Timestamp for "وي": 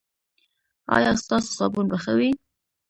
2.17-2.31